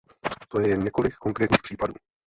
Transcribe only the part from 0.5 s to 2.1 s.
je jen několik konkrétních případů.